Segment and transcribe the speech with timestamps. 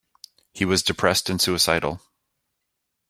[0.51, 2.01] He was depressed and suicidal.